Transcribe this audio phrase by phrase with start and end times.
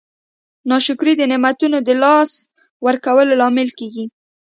[0.69, 2.37] ناشکري د نعمتونو د لاسه
[2.87, 4.05] ورکولو لامل کیږي.